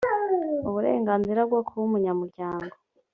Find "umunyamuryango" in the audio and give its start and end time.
1.87-2.73